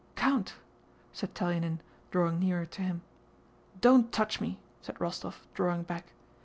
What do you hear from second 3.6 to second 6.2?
"Don't touch me," said Rostóv, drawing back.